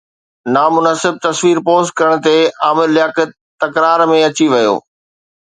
نامناسب 0.53 1.13
تصوير 1.25 1.57
پوسٽ 1.67 1.89
ڪرڻ 2.01 2.15
تي 2.29 2.33
عامر 2.69 2.87
لياقت 2.95 3.29
تڪرار 3.65 3.99
۾ 4.15 4.17
اچي 4.31 4.45
ويو 4.57 4.75